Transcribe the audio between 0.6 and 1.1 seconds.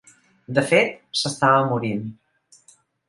fet,